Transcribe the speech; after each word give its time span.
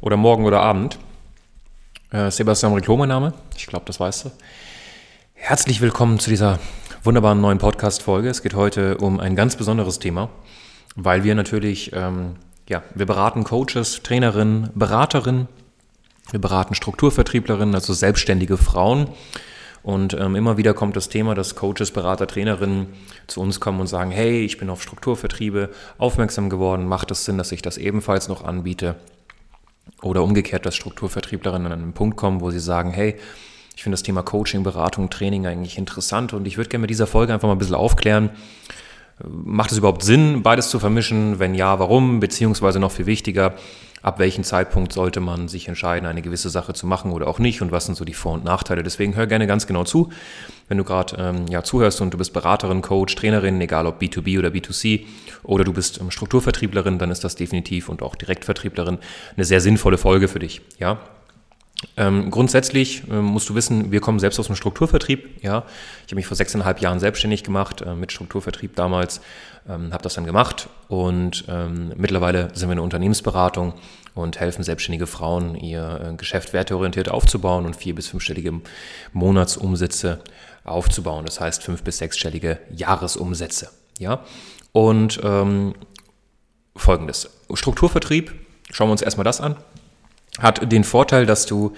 oder 0.00 0.16
morgen 0.16 0.44
oder 0.44 0.60
Abend. 0.60 0.98
Äh, 2.10 2.30
Sebastian 2.30 2.74
Riclo, 2.74 2.96
mein 2.96 3.08
Name. 3.08 3.34
Ich 3.56 3.66
glaube, 3.66 3.84
das 3.86 4.00
weißt 4.00 4.26
du. 4.26 4.30
Herzlich 5.34 5.80
willkommen 5.80 6.18
zu 6.18 6.30
dieser 6.30 6.58
wunderbaren 7.02 7.40
neuen 7.40 7.58
Podcast-Folge. 7.58 8.28
Es 8.28 8.42
geht 8.42 8.54
heute 8.54 8.98
um 8.98 9.20
ein 9.20 9.36
ganz 9.36 9.56
besonderes 9.56 9.98
Thema, 9.98 10.28
weil 10.94 11.24
wir 11.24 11.34
natürlich, 11.34 11.92
ähm, 11.94 12.36
ja, 12.68 12.82
wir 12.94 13.06
beraten 13.06 13.44
Coaches, 13.44 14.02
Trainerinnen, 14.02 14.70
Beraterinnen, 14.74 15.48
wir 16.30 16.40
beraten 16.40 16.74
Strukturvertrieblerinnen, 16.74 17.74
also 17.74 17.92
selbstständige 17.92 18.56
Frauen 18.56 19.08
und 19.86 20.14
ähm, 20.14 20.34
immer 20.34 20.56
wieder 20.56 20.74
kommt 20.74 20.96
das 20.96 21.08
Thema, 21.08 21.36
dass 21.36 21.54
Coaches, 21.54 21.92
Berater, 21.92 22.26
Trainerinnen 22.26 22.88
zu 23.28 23.40
uns 23.40 23.60
kommen 23.60 23.78
und 23.78 23.86
sagen, 23.86 24.10
hey, 24.10 24.44
ich 24.44 24.58
bin 24.58 24.68
auf 24.68 24.82
Strukturvertriebe 24.82 25.70
aufmerksam 25.96 26.50
geworden, 26.50 26.88
macht 26.88 27.12
es 27.12 27.24
Sinn, 27.24 27.38
dass 27.38 27.52
ich 27.52 27.62
das 27.62 27.78
ebenfalls 27.78 28.26
noch 28.26 28.42
anbiete? 28.42 28.96
Oder 30.02 30.22
umgekehrt, 30.22 30.66
dass 30.66 30.74
Strukturvertrieblerinnen 30.74 31.72
an 31.72 31.82
einen 31.82 31.92
Punkt 31.92 32.16
kommen, 32.16 32.40
wo 32.40 32.50
sie 32.50 32.60
sagen, 32.60 32.90
hey, 32.90 33.16
ich 33.76 33.82
finde 33.82 33.94
das 33.94 34.02
Thema 34.02 34.22
Coaching, 34.22 34.62
Beratung, 34.62 35.10
Training 35.10 35.46
eigentlich 35.46 35.78
interessant 35.78 36.32
und 36.32 36.46
ich 36.46 36.56
würde 36.56 36.70
gerne 36.70 36.82
mit 36.82 36.90
dieser 36.90 37.06
Folge 37.06 37.32
einfach 37.32 37.46
mal 37.46 37.54
ein 37.54 37.58
bisschen 37.58 37.74
aufklären, 37.74 38.30
macht 39.24 39.72
es 39.72 39.78
überhaupt 39.78 40.02
Sinn, 40.02 40.42
beides 40.42 40.70
zu 40.70 40.78
vermischen? 40.78 41.38
Wenn 41.38 41.54
ja, 41.54 41.78
warum? 41.78 42.20
Beziehungsweise 42.20 42.78
noch 42.78 42.92
viel 42.92 43.06
wichtiger, 43.06 43.54
ab 44.02 44.18
welchem 44.18 44.44
Zeitpunkt 44.44 44.92
sollte 44.92 45.20
man 45.20 45.48
sich 45.48 45.68
entscheiden, 45.68 46.06
eine 46.06 46.22
gewisse 46.22 46.50
Sache 46.50 46.74
zu 46.74 46.86
machen 46.86 47.10
oder 47.10 47.26
auch 47.26 47.38
nicht 47.38 47.62
und 47.62 47.72
was 47.72 47.86
sind 47.86 47.96
so 47.96 48.04
die 48.04 48.14
Vor- 48.14 48.34
und 48.34 48.44
Nachteile. 48.44 48.82
Deswegen 48.82 49.16
hör 49.16 49.26
gerne 49.26 49.46
ganz 49.46 49.66
genau 49.66 49.84
zu, 49.84 50.10
wenn 50.68 50.78
du 50.78 50.84
gerade 50.84 51.16
ähm, 51.18 51.46
ja, 51.48 51.64
zuhörst 51.64 52.00
und 52.00 52.12
du 52.12 52.18
bist 52.18 52.32
Beraterin, 52.32 52.82
Coach, 52.82 53.14
Trainerin, 53.14 53.60
egal 53.60 53.86
ob 53.86 54.00
B2B 54.00 54.38
oder 54.38 54.50
B2C 54.50 55.06
oder 55.42 55.64
du 55.64 55.72
bist 55.72 56.00
ähm, 56.00 56.10
Strukturvertrieblerin, 56.10 56.98
dann 56.98 57.10
ist 57.10 57.24
das 57.24 57.36
definitiv 57.36 57.88
und 57.88 58.02
auch 58.02 58.14
Direktvertrieblerin 58.14 58.98
eine 59.34 59.44
sehr 59.44 59.60
sinnvolle 59.60 59.98
Folge 59.98 60.28
für 60.28 60.38
dich. 60.38 60.60
Ja, 60.78 61.00
ähm, 61.96 62.30
grundsätzlich 62.30 63.02
ähm, 63.10 63.24
musst 63.24 63.48
du 63.48 63.54
wissen, 63.54 63.92
wir 63.92 64.00
kommen 64.00 64.18
selbst 64.18 64.38
aus 64.38 64.46
dem 64.46 64.56
Strukturvertrieb. 64.56 65.42
Ja, 65.42 65.64
ich 65.98 66.06
habe 66.06 66.16
mich 66.16 66.26
vor 66.26 66.36
sechseinhalb 66.36 66.80
Jahren 66.80 67.00
selbstständig 67.00 67.44
gemacht 67.44 67.82
äh, 67.82 67.94
mit 67.94 68.12
Strukturvertrieb 68.12 68.74
damals, 68.76 69.20
ähm, 69.68 69.92
habe 69.92 70.02
das 70.02 70.14
dann 70.14 70.24
gemacht 70.24 70.68
und 70.88 71.44
ähm, 71.48 71.92
mittlerweile 71.96 72.48
sind 72.54 72.68
wir 72.68 72.72
eine 72.72 72.82
Unternehmensberatung 72.82 73.74
und 74.14 74.40
helfen 74.40 74.62
selbstständige 74.62 75.06
Frauen, 75.06 75.54
ihr 75.54 76.12
äh, 76.12 76.16
Geschäft 76.16 76.54
werteorientiert 76.54 77.10
aufzubauen 77.10 77.66
und 77.66 77.76
vier 77.76 77.94
bis 77.94 78.08
fünfstellige 78.08 78.60
Monatsumsätze 79.12 80.20
aufzubauen. 80.64 81.26
Das 81.26 81.40
heißt 81.40 81.62
fünf 81.62 81.82
bis 81.82 81.98
sechsstellige 81.98 82.58
Jahresumsätze. 82.70 83.70
Ja, 83.98 84.24
und 84.72 85.20
ähm, 85.22 85.74
folgendes: 86.74 87.30
Strukturvertrieb. 87.52 88.32
Schauen 88.70 88.88
wir 88.88 88.92
uns 88.92 89.02
erstmal 89.02 89.24
das 89.24 89.40
an 89.40 89.56
hat 90.38 90.70
den 90.70 90.84
Vorteil, 90.84 91.26
dass 91.26 91.46
du 91.46 91.72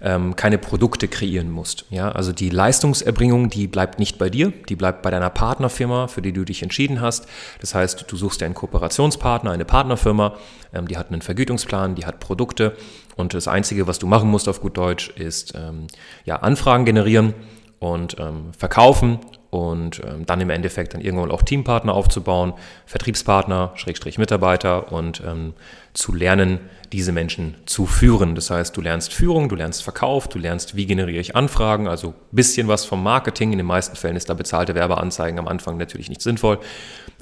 ähm, 0.00 0.36
keine 0.36 0.58
Produkte 0.58 1.08
kreieren 1.08 1.50
musst. 1.50 1.86
Ja? 1.90 2.12
Also 2.12 2.32
die 2.32 2.50
Leistungserbringung, 2.50 3.48
die 3.48 3.66
bleibt 3.66 3.98
nicht 3.98 4.18
bei 4.18 4.28
dir, 4.28 4.52
die 4.68 4.76
bleibt 4.76 5.02
bei 5.02 5.10
deiner 5.10 5.30
Partnerfirma, 5.30 6.08
für 6.08 6.22
die 6.22 6.32
du 6.32 6.44
dich 6.44 6.62
entschieden 6.62 7.00
hast. 7.00 7.26
Das 7.60 7.74
heißt, 7.74 8.04
du 8.06 8.16
suchst 8.16 8.40
dir 8.40 8.44
einen 8.44 8.54
Kooperationspartner, 8.54 9.50
eine 9.50 9.64
Partnerfirma, 9.64 10.34
ähm, 10.72 10.88
die 10.88 10.96
hat 10.96 11.10
einen 11.10 11.22
Vergütungsplan, 11.22 11.94
die 11.94 12.06
hat 12.06 12.20
Produkte 12.20 12.76
und 13.16 13.34
das 13.34 13.48
Einzige, 13.48 13.86
was 13.86 13.98
du 13.98 14.06
machen 14.06 14.30
musst 14.30 14.48
auf 14.48 14.60
gut 14.60 14.76
Deutsch, 14.76 15.10
ist 15.10 15.54
ähm, 15.56 15.86
ja, 16.24 16.36
Anfragen 16.36 16.84
generieren 16.84 17.34
und 17.78 18.16
ähm, 18.18 18.52
verkaufen 18.56 19.20
und 19.54 20.02
ähm, 20.04 20.26
dann 20.26 20.40
im 20.40 20.50
Endeffekt 20.50 20.94
dann 20.94 21.00
irgendwann 21.00 21.30
auch 21.30 21.42
Teampartner 21.42 21.94
aufzubauen, 21.94 22.54
Vertriebspartner, 22.86 23.70
Schrägstrich 23.76 24.18
Mitarbeiter 24.18 24.90
und 24.90 25.22
ähm, 25.24 25.54
zu 25.92 26.12
lernen, 26.12 26.58
diese 26.92 27.12
Menschen 27.12 27.54
zu 27.64 27.86
führen. 27.86 28.34
Das 28.34 28.50
heißt, 28.50 28.76
du 28.76 28.80
lernst 28.80 29.14
Führung, 29.14 29.48
du 29.48 29.54
lernst 29.54 29.84
Verkauf, 29.84 30.26
du 30.26 30.40
lernst, 30.40 30.74
wie 30.74 30.86
generiere 30.86 31.20
ich 31.20 31.36
Anfragen, 31.36 31.86
also 31.86 32.08
ein 32.08 32.14
bisschen 32.32 32.66
was 32.66 32.84
vom 32.84 33.00
Marketing. 33.04 33.52
In 33.52 33.58
den 33.58 33.66
meisten 33.68 33.94
Fällen 33.94 34.16
ist 34.16 34.28
da 34.28 34.34
bezahlte 34.34 34.74
Werbeanzeigen 34.74 35.38
am 35.38 35.46
Anfang 35.46 35.76
natürlich 35.76 36.08
nicht 36.08 36.20
sinnvoll. 36.20 36.58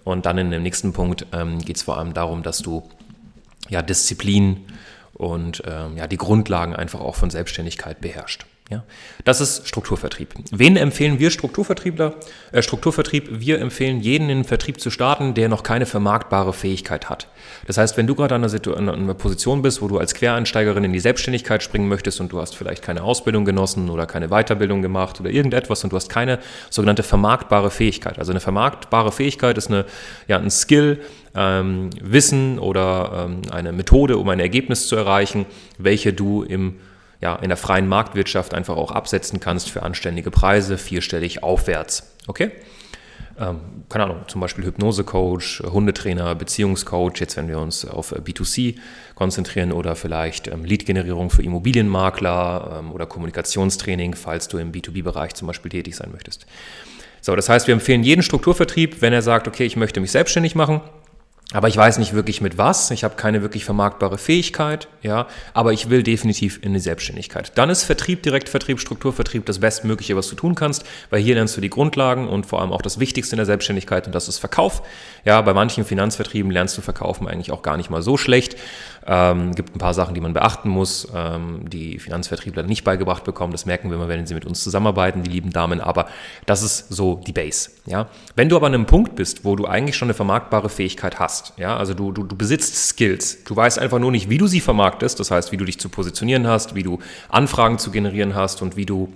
Und 0.03 0.25
dann 0.25 0.39
in 0.39 0.51
dem 0.51 0.63
nächsten 0.63 0.95
Punkt 0.95 1.27
ähm, 1.35 1.59
geht 1.59 1.77
es 1.77 1.83
vor 1.83 1.99
allem 1.99 2.15
darum, 2.15 2.43
dass 2.43 2.61
du 2.61 2.83
ja 3.69 3.83
Disziplin 3.83 4.65
und 5.13 5.63
ähm, 5.67 5.99
ja 5.99 6.07
die 6.07 6.17
Grundlagen 6.17 6.75
einfach 6.75 7.01
auch 7.01 7.15
von 7.15 7.29
Selbstständigkeit 7.29 8.01
beherrscht. 8.01 8.47
Ja, 8.73 8.85
das 9.27 9.43
ist 9.43 9.69
Strukturvertrieb. 9.69 10.31
Wen 10.51 10.79
empfehlen 10.79 11.19
wir 11.19 11.31
Strukturvertriebler? 11.31 12.15
Äh, 12.53 12.63
Strukturvertrieb, 12.63 13.29
wir 13.31 13.61
empfehlen 13.61 14.01
jeden 14.01 14.31
in 14.31 14.39
den 14.39 14.45
Vertrieb 14.45 14.81
zu 14.81 14.89
starten, 14.89 15.35
der 15.35 15.51
noch 15.51 15.63
keine 15.63 15.85
vermarktbare 15.85 16.55
Fähigkeit 16.55 17.11
hat. 17.11 17.29
Das 17.67 17.77
heißt, 17.77 17.99
wenn 17.99 18.07
du 18.07 18.15
gerade 18.15 18.35
an 18.35 18.45
einer, 18.45 19.15
Position 19.15 19.61
bist, 19.61 19.83
wo 19.83 19.89
du 19.89 19.99
als 19.99 20.15
Quereinsteigerin 20.15 20.85
in 20.85 20.95
die 20.95 21.01
Selbstständigkeit 21.01 21.63
springen 21.63 21.87
möchtest 21.87 22.19
und 22.23 22.33
du 22.33 22.41
hast 22.41 22.57
vielleicht 22.57 22.83
keine 22.83 23.03
Ausbildung 23.03 23.45
genossen 23.45 23.91
oder 23.91 24.07
keine 24.07 24.29
Weiterbildung 24.29 24.81
gemacht 24.81 25.21
oder 25.21 25.29
irgendetwas 25.29 25.85
und 25.85 25.93
du 25.93 25.97
hast 25.97 26.09
keine 26.09 26.39
sogenannte 26.71 27.03
vermarktbare 27.03 27.71
Fähigkeit. 27.71 28.19
Also 28.19 28.33
eine 28.33 28.41
vermarktbare 28.41 29.13
Fähigkeit 29.13 29.59
ist 29.59 29.69
eine, 29.69 29.85
ja, 30.29 30.39
ein 30.39 30.51
Skill, 30.51 31.03
ähm, 31.35 31.91
Wissen 32.01 32.59
oder 32.59 33.27
ähm, 33.27 33.43
eine 33.51 33.73
Methode, 33.73 34.17
um 34.17 34.31
ein 34.31 34.41
Ergebnis 34.41 34.89
zu 34.89 34.97
erreichen, 34.97 35.45
welche 35.77 36.15
du 36.15 36.43
im 36.43 36.77
ja, 37.23 37.37
in 37.37 37.49
der 37.49 37.57
freien 37.57 37.89
Marktwirtschaft 37.89 38.53
einfach 38.53 38.77
auch 38.77 38.91
absetzen 38.91 39.41
kannst 39.41 39.71
für 39.71 39.83
anständige 39.83 40.31
Preise, 40.31 40.77
vierstellig 40.77 41.43
aufwärts. 41.43 42.15
Okay? 42.27 42.51
Ähm, 43.39 43.61
keine 43.89 44.05
Ahnung, 44.05 44.25
zum 44.27 44.41
Beispiel 44.41 44.65
Hypnosecoach, 44.65 45.63
Hundetrainer, 45.65 46.35
Beziehungscoach, 46.35 47.21
jetzt 47.21 47.37
wenn 47.37 47.49
wir 47.49 47.61
uns 47.61 47.87
auf 47.87 48.13
B2C 48.13 48.77
konzentrieren 49.15 49.73
oder 49.73 49.95
vielleicht 49.95 50.49
ähm, 50.49 50.65
Lead-Generierung 50.65 51.31
für 51.31 51.43
Immobilienmakler 51.43 52.81
ähm, 52.81 52.93
oder 52.93 53.07
Kommunikationstraining, 53.07 54.15
falls 54.15 54.49
du 54.49 54.59
im 54.59 54.73
B2B-Bereich 54.73 55.35
zum 55.35 55.47
Beispiel 55.47 55.71
tätig 55.71 55.97
sein 55.97 56.11
möchtest. 56.13 56.45
So, 57.21 57.37
das 57.37 57.49
heißt, 57.49 57.69
wir 57.69 57.75
empfehlen 57.75 58.03
jeden 58.03 58.23
Strukturvertrieb, 58.23 59.01
wenn 59.01 59.13
er 59.13 59.23
sagt, 59.23 59.47
okay, 59.47 59.65
ich 59.65 59.77
möchte 59.77 60.01
mich 60.01 60.11
selbstständig 60.11 60.57
machen, 60.57 60.81
aber 61.53 61.69
ich 61.69 61.77
weiß 61.77 61.99
nicht 61.99 62.15
wirklich 62.15 62.41
mit 62.41 62.59
was. 62.59 62.91
Ich 62.91 63.05
habe 63.05 63.17
keine 63.17 63.43
wirklich 63.43 63.65
vermarktbare 63.65 64.19
Fähigkeit, 64.19 64.89
ja. 65.03 65.27
Aber 65.55 65.73
ich 65.73 65.91
will 65.91 66.03
definitiv 66.03 66.59
in 66.63 66.73
die 66.73 66.81
Selbstständigkeit. 66.81 67.53
Dann 67.57 67.71
ist 67.71 67.85
Vertrieb, 67.85 68.23
Direktvertrieb, 68.23 68.81
Strukturvertrieb 68.81 69.45
das 69.47 69.59
Bestmögliche, 69.59 70.17
was 70.17 70.29
du 70.29 70.37
tun 70.37 70.55
kannst, 70.55 70.85
weil 71.11 71.21
hier 71.21 71.35
lernst 71.35 71.57
du 71.57 71.61
die 71.61 71.71
Grundlagen 71.71 72.29
und 72.29 72.47
vor 72.47 72.61
allem 72.61 72.73
auch 72.73 72.83
das 72.83 72.99
Wichtigste 72.99 73.37
in 73.37 73.39
der 73.39 73.47
Selbstständigkeit 73.47 74.07
und 74.07 74.15
das 74.15 74.29
ist 74.29 74.39
Verkauf. 74.39 74.83
Ja, 75.25 75.41
bei 75.43 75.55
manchen 75.55 75.85
Finanzvertrieben 75.85 76.51
lernst 76.51 76.77
du 76.79 76.83
Verkaufen 76.83 77.29
eigentlich 77.29 77.53
auch 77.53 77.63
gar 77.63 77.77
nicht 77.77 77.91
mal 77.91 78.03
so 78.03 78.17
schlecht. 78.17 78.57
Ähm, 79.05 79.55
gibt 79.55 79.75
ein 79.75 79.79
paar 79.79 79.95
Sachen, 79.95 80.15
die 80.15 80.21
man 80.21 80.33
beachten 80.33 80.69
muss, 80.69 81.09
ähm, 81.15 81.69
die 81.69 81.99
Finanzvertriebler 81.99 82.63
nicht 82.63 82.85
beigebracht 82.85 83.25
bekommen. 83.25 83.53
Das 83.53 83.67
merken 83.67 83.91
wir 83.91 83.97
immer, 83.97 84.09
wenn 84.09 84.27
sie 84.27 84.35
mit 84.35 84.45
uns 84.45 84.63
zusammenarbeiten, 84.63 85.23
die 85.25 85.31
lieben 85.31 85.51
Damen. 85.51 85.81
Aber 85.81 86.07
das 86.47 86.63
ist 86.63 86.89
so 86.89 87.17
die 87.17 87.33
Base. 87.33 87.71
Ja, 87.87 88.09
wenn 88.37 88.49
du 88.49 88.57
aber 88.57 88.69
an 88.69 88.75
einem 88.75 88.87
Punkt 88.87 89.17
bist, 89.17 89.45
wo 89.45 89.57
du 89.57 89.67
eigentlich 89.67 89.97
schon 89.97 90.07
eine 90.07 90.15
vermarktbare 90.15 90.69
Fähigkeit 90.69 91.19
hast 91.19 91.42
hast. 91.43 91.59
Ja, 91.59 91.77
also 91.77 91.95
du, 91.95 92.13
du, 92.13 92.25
du 92.25 92.37
besitzt 92.37 92.89
Skills. 92.89 93.45
Du 93.45 93.55
weißt 93.55 93.79
einfach 93.79 93.99
nur 93.99 94.11
nicht, 94.11 94.31
wie 94.31 94.39
du 94.39 94.47
sie 94.47 94.61
vermarktest. 94.61 95.19
Das 95.21 95.31
heißt, 95.31 95.53
wie 95.53 95.57
du 95.57 95.65
dich 95.65 95.79
zu 95.79 95.89
positionieren 95.89 96.47
hast, 96.47 96.75
wie 96.75 96.83
du 96.83 96.99
Anfragen 97.29 97.79
zu 97.79 97.91
generieren 97.91 98.35
hast 98.35 98.63
und 98.63 98.77
wie 98.77 98.87
du 98.87 99.13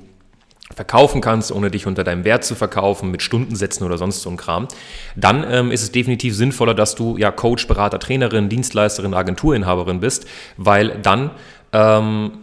verkaufen 0.75 1.21
kannst, 1.21 1.53
ohne 1.53 1.71
dich 1.71 1.87
unter 1.87 2.03
deinem 2.03 2.25
Wert 2.25 2.45
zu 2.45 2.57
verkaufen, 2.57 3.11
mit 3.11 3.23
Stundensätzen 3.23 3.87
oder 3.87 3.99
sonst 3.99 4.23
so 4.23 4.31
ein 4.31 4.37
Kram, 4.37 4.67
dann 5.15 5.45
ähm, 5.49 5.71
ist 5.71 5.83
es 5.83 5.93
definitiv 5.93 6.35
sinnvoller, 6.35 6.75
dass 6.75 6.97
du 6.97 7.17
ja 7.17 7.31
Coach, 7.31 7.69
Berater, 7.69 8.01
Trainerin, 8.01 8.49
Dienstleisterin, 8.49 9.15
Agenturinhaberin 9.15 10.01
bist, 10.01 10.27
weil 10.57 10.99
dann 11.03 11.31
ähm, 11.73 12.39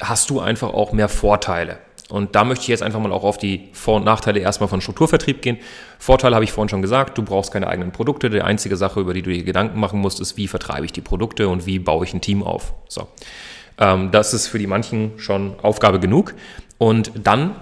hast 0.00 0.30
du 0.30 0.40
einfach 0.40 0.74
auch 0.74 0.92
mehr 0.92 1.08
Vorteile. 1.08 1.78
Und 2.10 2.34
da 2.34 2.44
möchte 2.44 2.62
ich 2.62 2.68
jetzt 2.68 2.82
einfach 2.82 3.00
mal 3.00 3.12
auch 3.12 3.24
auf 3.24 3.36
die 3.36 3.68
Vor- 3.72 3.96
und 3.96 4.04
Nachteile 4.04 4.40
erstmal 4.40 4.68
von 4.68 4.80
Strukturvertrieb 4.80 5.42
gehen. 5.42 5.58
Vorteile 5.98 6.34
habe 6.34 6.44
ich 6.44 6.52
vorhin 6.52 6.70
schon 6.70 6.80
gesagt, 6.80 7.18
du 7.18 7.22
brauchst 7.22 7.52
keine 7.52 7.66
eigenen 7.66 7.92
Produkte. 7.92 8.30
Die 8.30 8.40
einzige 8.40 8.76
Sache, 8.76 9.00
über 9.00 9.12
die 9.12 9.22
du 9.22 9.30
dir 9.30 9.44
Gedanken 9.44 9.78
machen 9.78 10.00
musst, 10.00 10.20
ist, 10.20 10.36
wie 10.36 10.48
vertreibe 10.48 10.86
ich 10.86 10.92
die 10.92 11.02
Produkte 11.02 11.48
und 11.48 11.66
wie 11.66 11.78
baue 11.78 12.04
ich 12.04 12.14
ein 12.14 12.22
Team 12.22 12.42
auf. 12.42 12.72
So. 12.88 13.08
Ähm, 13.78 14.10
das 14.10 14.32
ist 14.32 14.46
für 14.48 14.58
die 14.58 14.66
manchen 14.66 15.18
schon 15.18 15.54
Aufgabe 15.60 16.00
genug. 16.00 16.34
Und 16.78 17.12
dann 17.22 17.56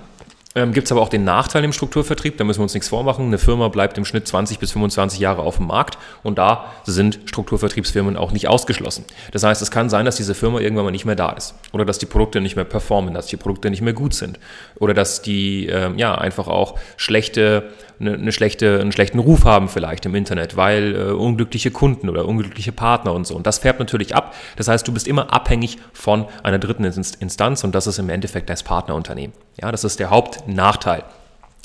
ähm, 0.56 0.72
gibt 0.72 0.86
es 0.86 0.92
aber 0.92 1.02
auch 1.02 1.10
den 1.10 1.22
Nachteil 1.22 1.62
im 1.62 1.72
Strukturvertrieb, 1.72 2.38
da 2.38 2.44
müssen 2.44 2.60
wir 2.60 2.64
uns 2.64 2.74
nichts 2.74 2.88
vormachen. 2.88 3.26
Eine 3.26 3.38
Firma 3.38 3.68
bleibt 3.68 3.98
im 3.98 4.06
Schnitt 4.06 4.26
20 4.26 4.58
bis 4.58 4.72
25 4.72 5.20
Jahre 5.20 5.42
auf 5.42 5.58
dem 5.58 5.66
Markt 5.66 5.98
und 6.22 6.38
da 6.38 6.72
sind 6.84 7.20
Strukturvertriebsfirmen 7.26 8.16
auch 8.16 8.32
nicht 8.32 8.48
ausgeschlossen. 8.48 9.04
Das 9.32 9.44
heißt, 9.44 9.60
es 9.60 9.70
kann 9.70 9.90
sein, 9.90 10.06
dass 10.06 10.16
diese 10.16 10.34
Firma 10.34 10.58
irgendwann 10.60 10.86
mal 10.86 10.90
nicht 10.90 11.04
mehr 11.04 11.14
da 11.14 11.30
ist 11.30 11.54
oder 11.72 11.84
dass 11.84 11.98
die 11.98 12.06
Produkte 12.06 12.40
nicht 12.40 12.56
mehr 12.56 12.64
performen, 12.64 13.12
dass 13.12 13.26
die 13.26 13.36
Produkte 13.36 13.68
nicht 13.70 13.82
mehr 13.82 13.92
gut 13.92 14.14
sind 14.14 14.40
oder 14.80 14.94
dass 14.94 15.20
die 15.20 15.66
ähm, 15.66 15.98
ja 15.98 16.14
einfach 16.16 16.48
auch 16.48 16.78
schlechte 16.96 17.70
eine, 18.00 18.14
eine, 18.14 18.32
schlechte, 18.32 18.80
einen 18.80 18.92
schlechten 18.92 19.18
Ruf 19.18 19.44
haben 19.44 19.68
vielleicht 19.68 20.06
im 20.06 20.14
Internet, 20.14 20.56
weil 20.56 20.94
äh, 20.94 21.12
unglückliche 21.12 21.70
Kunden 21.70 22.08
oder 22.08 22.26
unglückliche 22.26 22.72
Partner 22.72 23.12
und 23.12 23.26
so. 23.26 23.34
Und 23.34 23.46
das 23.46 23.58
färbt 23.58 23.78
natürlich 23.78 24.14
ab. 24.14 24.34
Das 24.56 24.68
heißt, 24.68 24.86
du 24.86 24.92
bist 24.92 25.08
immer 25.08 25.32
abhängig 25.32 25.78
von 25.92 26.26
einer 26.42 26.58
dritten 26.58 26.84
Instanz 26.84 27.64
und 27.64 27.74
das 27.74 27.86
ist 27.86 27.98
im 27.98 28.10
Endeffekt 28.10 28.50
das 28.50 28.62
Partnerunternehmen. 28.62 29.34
Ja, 29.60 29.72
das 29.72 29.84
ist 29.84 30.00
der 30.00 30.10
Hauptnachteil. 30.10 31.04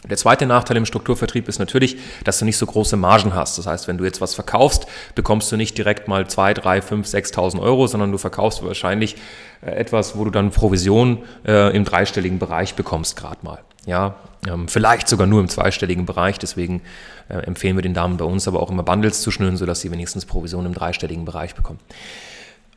Der 0.09 0.17
zweite 0.17 0.47
Nachteil 0.47 0.77
im 0.77 0.87
Strukturvertrieb 0.87 1.47
ist 1.47 1.59
natürlich, 1.59 1.97
dass 2.23 2.39
du 2.39 2.45
nicht 2.45 2.57
so 2.57 2.65
große 2.65 2.97
Margen 2.97 3.35
hast. 3.35 3.59
Das 3.59 3.67
heißt, 3.67 3.87
wenn 3.87 3.99
du 3.99 4.03
jetzt 4.03 4.19
was 4.19 4.33
verkaufst, 4.33 4.87
bekommst 5.13 5.51
du 5.51 5.57
nicht 5.57 5.77
direkt 5.77 6.07
mal 6.07 6.27
2, 6.27 6.55
3, 6.55 6.81
5, 6.81 7.07
6.000 7.07 7.61
Euro, 7.61 7.85
sondern 7.85 8.11
du 8.11 8.17
verkaufst 8.17 8.65
wahrscheinlich 8.65 9.15
äh, 9.61 9.69
etwas, 9.69 10.17
wo 10.17 10.23
du 10.25 10.31
dann 10.31 10.49
Provision 10.49 11.19
äh, 11.45 11.75
im 11.75 11.85
dreistelligen 11.85 12.39
Bereich 12.39 12.73
bekommst, 12.73 13.15
gerade 13.15 13.37
mal. 13.43 13.59
Ja, 13.85 14.15
ähm, 14.47 14.67
vielleicht 14.67 15.07
sogar 15.07 15.27
nur 15.27 15.39
im 15.39 15.49
zweistelligen 15.49 16.05
Bereich. 16.05 16.37
Deswegen 16.37 16.81
äh, 17.29 17.37
empfehlen 17.39 17.75
wir 17.75 17.81
den 17.81 17.93
Damen 17.93 18.17
bei 18.17 18.25
uns 18.25 18.47
aber 18.47 18.61
auch 18.61 18.69
immer 18.69 18.83
Bundles 18.83 19.21
zu 19.21 19.31
schnüren, 19.31 19.57
sodass 19.57 19.81
sie 19.81 19.91
wenigstens 19.91 20.25
Provision 20.25 20.65
im 20.65 20.73
dreistelligen 20.73 21.25
Bereich 21.25 21.55
bekommen. 21.55 21.79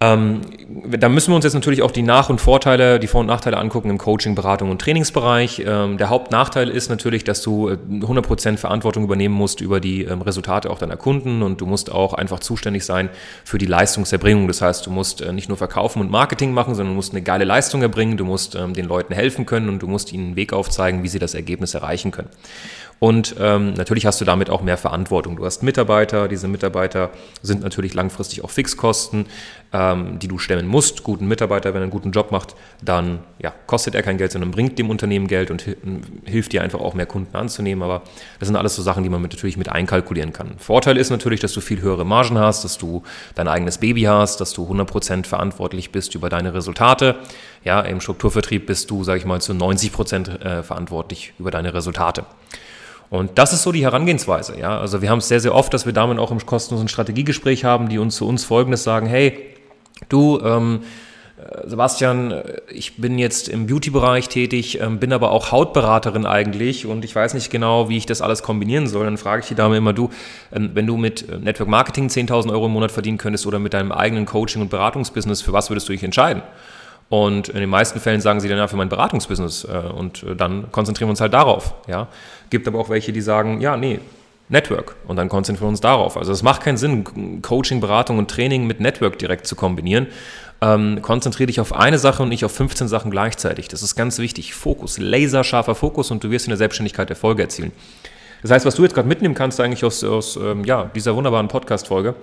Ähm, 0.00 0.40
da 0.98 1.08
müssen 1.08 1.30
wir 1.30 1.36
uns 1.36 1.44
jetzt 1.44 1.54
natürlich 1.54 1.82
auch 1.82 1.92
die 1.92 2.02
Nach- 2.02 2.28
und 2.28 2.40
Vorteile, 2.40 2.98
die 2.98 3.06
Vor- 3.06 3.20
und 3.20 3.26
Nachteile 3.26 3.56
angucken 3.58 3.90
im 3.90 3.98
Coaching, 3.98 4.34
Beratung 4.34 4.70
und 4.70 4.80
Trainingsbereich. 4.80 5.62
Ähm, 5.64 5.98
der 5.98 6.10
Hauptnachteil 6.10 6.68
ist 6.68 6.90
natürlich, 6.90 7.22
dass 7.24 7.42
du 7.42 7.70
100% 7.70 8.54
äh, 8.54 8.56
Verantwortung 8.56 9.04
übernehmen 9.04 9.34
musst 9.34 9.60
über 9.60 9.80
die 9.80 10.02
ähm, 10.02 10.20
Resultate 10.22 10.68
auch 10.68 10.78
deiner 10.78 10.96
Kunden 10.96 11.42
und 11.42 11.60
du 11.60 11.66
musst 11.66 11.92
auch 11.92 12.12
einfach 12.12 12.40
zuständig 12.40 12.84
sein 12.84 13.08
für 13.44 13.58
die 13.58 13.66
Leistungserbringung. 13.66 14.48
Das 14.48 14.60
heißt, 14.60 14.84
du 14.84 14.90
musst 14.90 15.20
äh, 15.20 15.32
nicht 15.32 15.48
nur 15.48 15.56
Verkaufen 15.56 16.00
und 16.00 16.10
Marketing 16.10 16.52
machen, 16.52 16.74
sondern 16.74 16.94
du 16.94 16.96
musst 16.96 17.12
eine 17.12 17.22
geile 17.22 17.44
Leistung 17.44 17.80
erbringen, 17.80 18.16
du 18.16 18.24
musst 18.24 18.56
ähm, 18.56 18.74
den 18.74 18.86
Leuten 18.86 19.14
helfen 19.14 19.46
können 19.46 19.68
und 19.68 19.80
du 19.80 19.86
musst 19.86 20.12
ihnen 20.12 20.26
einen 20.26 20.36
Weg 20.36 20.52
aufzeigen, 20.52 21.02
wie 21.02 21.08
sie 21.08 21.20
das 21.20 21.34
Ergebnis 21.34 21.74
erreichen 21.74 22.10
können. 22.10 22.28
Und 23.04 23.36
ähm, 23.38 23.74
natürlich 23.74 24.06
hast 24.06 24.22
du 24.22 24.24
damit 24.24 24.48
auch 24.48 24.62
mehr 24.62 24.78
Verantwortung. 24.78 25.36
Du 25.36 25.44
hast 25.44 25.62
Mitarbeiter, 25.62 26.26
diese 26.26 26.48
Mitarbeiter 26.48 27.10
sind 27.42 27.60
natürlich 27.60 27.92
langfristig 27.92 28.42
auch 28.42 28.48
Fixkosten, 28.48 29.26
ähm, 29.74 30.18
die 30.20 30.26
du 30.26 30.38
stemmen 30.38 30.66
musst. 30.66 31.02
Guten 31.02 31.28
Mitarbeiter, 31.28 31.74
wenn 31.74 31.82
er 31.82 31.82
einen 31.82 31.90
guten 31.90 32.12
Job 32.12 32.32
macht, 32.32 32.54
dann 32.80 33.18
ja, 33.38 33.52
kostet 33.66 33.94
er 33.94 34.02
kein 34.02 34.16
Geld, 34.16 34.32
sondern 34.32 34.52
bringt 34.52 34.78
dem 34.78 34.88
Unternehmen 34.88 35.26
Geld 35.26 35.50
und 35.50 35.76
hilft 36.24 36.54
dir 36.54 36.62
einfach 36.62 36.80
auch 36.80 36.94
mehr 36.94 37.04
Kunden 37.04 37.36
anzunehmen. 37.36 37.82
Aber 37.82 38.04
das 38.38 38.48
sind 38.48 38.56
alles 38.56 38.74
so 38.74 38.80
Sachen, 38.80 39.02
die 39.02 39.10
man 39.10 39.20
mit, 39.20 39.34
natürlich 39.34 39.58
mit 39.58 39.68
einkalkulieren 39.68 40.32
kann. 40.32 40.54
Vorteil 40.56 40.96
ist 40.96 41.10
natürlich, 41.10 41.40
dass 41.40 41.52
du 41.52 41.60
viel 41.60 41.82
höhere 41.82 42.06
Margen 42.06 42.38
hast, 42.38 42.64
dass 42.64 42.78
du 42.78 43.02
dein 43.34 43.48
eigenes 43.48 43.76
Baby 43.76 44.04
hast, 44.04 44.40
dass 44.40 44.54
du 44.54 44.66
100% 44.66 45.26
verantwortlich 45.26 45.92
bist 45.92 46.14
über 46.14 46.30
deine 46.30 46.54
Resultate. 46.54 47.16
Ja, 47.64 47.82
im 47.82 48.00
Strukturvertrieb 48.00 48.64
bist 48.64 48.90
du, 48.90 49.04
sage 49.04 49.18
ich 49.18 49.26
mal, 49.26 49.42
zu 49.42 49.52
90% 49.52 50.40
äh, 50.40 50.62
verantwortlich 50.62 51.34
über 51.38 51.50
deine 51.50 51.74
Resultate. 51.74 52.24
Und 53.14 53.38
das 53.38 53.52
ist 53.52 53.62
so 53.62 53.70
die 53.70 53.84
Herangehensweise. 53.84 54.58
Ja? 54.58 54.76
Also 54.80 55.00
wir 55.00 55.08
haben 55.08 55.18
es 55.18 55.28
sehr, 55.28 55.38
sehr 55.38 55.54
oft, 55.54 55.72
dass 55.72 55.86
wir 55.86 55.92
damit 55.92 56.18
auch 56.18 56.32
im 56.32 56.44
kostenlosen 56.44 56.88
Strategiegespräch 56.88 57.64
haben, 57.64 57.88
die 57.88 57.98
uns 57.98 58.16
zu 58.16 58.26
uns 58.26 58.44
Folgendes 58.44 58.82
sagen, 58.82 59.06
hey, 59.06 59.38
du, 60.08 60.40
ähm, 60.40 60.80
äh, 61.38 61.68
Sebastian, 61.68 62.32
äh, 62.32 62.60
ich 62.72 62.96
bin 62.96 63.20
jetzt 63.20 63.48
im 63.48 63.68
Beauty-Bereich 63.68 64.28
tätig, 64.28 64.80
ähm, 64.80 64.98
bin 64.98 65.12
aber 65.12 65.30
auch 65.30 65.52
Hautberaterin 65.52 66.26
eigentlich 66.26 66.86
und 66.86 67.04
ich 67.04 67.14
weiß 67.14 67.34
nicht 67.34 67.50
genau, 67.50 67.88
wie 67.88 67.98
ich 67.98 68.06
das 68.06 68.20
alles 68.20 68.42
kombinieren 68.42 68.88
soll. 68.88 69.04
Dann 69.04 69.16
frage 69.16 69.42
ich 69.42 69.48
die 69.48 69.54
Dame 69.54 69.76
immer, 69.76 69.92
du, 69.92 70.10
ähm, 70.52 70.72
wenn 70.74 70.88
du 70.88 70.96
mit 70.96 71.28
äh, 71.28 71.38
Network 71.38 71.68
Marketing 71.68 72.08
10.000 72.08 72.50
Euro 72.50 72.66
im 72.66 72.72
Monat 72.72 72.90
verdienen 72.90 73.18
könntest 73.18 73.46
oder 73.46 73.60
mit 73.60 73.74
deinem 73.74 73.92
eigenen 73.92 74.26
Coaching- 74.26 74.60
und 74.60 74.70
Beratungsbusiness, 74.70 75.40
für 75.40 75.52
was 75.52 75.70
würdest 75.70 75.88
du 75.88 75.92
dich 75.92 76.02
entscheiden? 76.02 76.42
Und 77.08 77.48
in 77.48 77.60
den 77.60 77.68
meisten 77.68 78.00
Fällen 78.00 78.20
sagen 78.20 78.40
sie 78.40 78.48
dann 78.48 78.58
ja 78.58 78.66
für 78.66 78.76
mein 78.76 78.88
Beratungsbusiness 78.88 79.64
äh, 79.64 79.92
und 79.94 80.22
äh, 80.22 80.34
dann 80.34 80.72
konzentrieren 80.72 81.08
wir 81.08 81.10
uns 81.10 81.20
halt 81.20 81.34
darauf. 81.34 81.74
Ja? 81.86 82.08
Gibt 82.50 82.66
aber 82.66 82.78
auch 82.78 82.88
welche, 82.88 83.12
die 83.12 83.20
sagen, 83.20 83.60
ja, 83.60 83.76
nee, 83.76 84.00
Network 84.48 84.96
und 85.06 85.16
dann 85.16 85.28
konzentrieren 85.28 85.66
wir 85.66 85.70
uns 85.70 85.80
darauf. 85.80 86.16
Also 86.16 86.32
es 86.32 86.42
macht 86.42 86.62
keinen 86.62 86.76
Sinn, 86.76 87.40
Coaching, 87.42 87.80
Beratung 87.80 88.18
und 88.18 88.30
Training 88.30 88.66
mit 88.66 88.80
Network 88.80 89.18
direkt 89.18 89.46
zu 89.46 89.56
kombinieren. 89.56 90.08
Ähm, 90.60 91.02
konzentriere 91.02 91.46
dich 91.46 91.60
auf 91.60 91.74
eine 91.74 91.98
Sache 91.98 92.22
und 92.22 92.28
nicht 92.28 92.44
auf 92.44 92.52
15 92.52 92.88
Sachen 92.88 93.10
gleichzeitig. 93.10 93.68
Das 93.68 93.82
ist 93.82 93.96
ganz 93.96 94.18
wichtig. 94.18 94.54
Fokus, 94.54 94.98
laserscharfer 94.98 95.74
Fokus 95.74 96.10
und 96.10 96.22
du 96.24 96.30
wirst 96.30 96.46
in 96.46 96.50
der 96.50 96.58
Selbstständigkeit 96.58 97.10
Erfolge 97.10 97.42
erzielen. 97.42 97.72
Das 98.42 98.50
heißt, 98.50 98.66
was 98.66 98.74
du 98.74 98.82
jetzt 98.82 98.94
gerade 98.94 99.08
mitnehmen 99.08 99.34
kannst 99.34 99.60
eigentlich 99.60 99.84
aus, 99.84 100.04
aus 100.04 100.36
ähm, 100.36 100.64
ja, 100.64 100.90
dieser 100.94 101.16
wunderbaren 101.16 101.48
Podcast-Folge, 101.48 102.14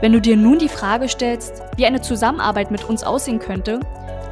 Wenn 0.00 0.12
du 0.12 0.20
dir 0.20 0.36
nun 0.36 0.58
die 0.58 0.68
Frage 0.68 1.08
stellst, 1.08 1.62
wie 1.76 1.86
eine 1.86 2.00
Zusammenarbeit 2.00 2.70
mit 2.70 2.84
uns 2.84 3.04
aussehen 3.04 3.38
könnte, 3.38 3.80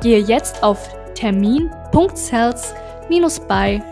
gehe 0.02 0.18
jetzt 0.18 0.62
auf 0.62 0.88
termin.sales-by-women.de 1.14 3.91